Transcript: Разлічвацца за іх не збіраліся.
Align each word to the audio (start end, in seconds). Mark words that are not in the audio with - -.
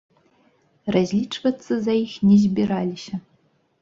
Разлічвацца 0.95 1.73
за 1.89 1.93
іх 2.05 2.17
не 2.31 2.37
збіраліся. 2.47 3.21